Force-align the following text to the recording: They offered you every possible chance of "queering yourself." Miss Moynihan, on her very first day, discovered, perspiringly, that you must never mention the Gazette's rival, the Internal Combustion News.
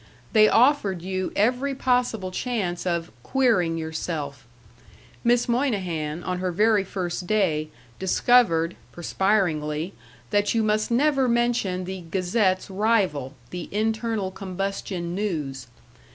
They 0.33 0.49
offered 0.49 1.03
you 1.03 1.31
every 1.35 1.75
possible 1.75 2.31
chance 2.31 2.87
of 2.87 3.11
"queering 3.21 3.77
yourself." 3.77 4.47
Miss 5.23 5.47
Moynihan, 5.47 6.23
on 6.23 6.39
her 6.39 6.51
very 6.51 6.83
first 6.83 7.27
day, 7.27 7.69
discovered, 7.99 8.75
perspiringly, 8.91 9.93
that 10.31 10.55
you 10.55 10.63
must 10.63 10.89
never 10.89 11.27
mention 11.29 11.85
the 11.85 12.01
Gazette's 12.01 12.67
rival, 12.67 13.35
the 13.51 13.69
Internal 13.71 14.31
Combustion 14.31 15.13
News. 15.13 15.67